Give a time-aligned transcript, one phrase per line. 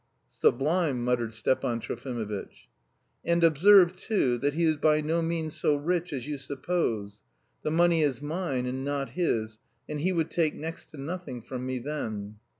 [0.31, 2.67] "Sublime," muttered Stepan Trofimovitch.
[3.23, 7.21] "And observe, too, that he is by no means so rich as you suppose.
[7.61, 11.67] The money is mine and not his, and he would take next to nothing from
[11.67, 12.37] me then."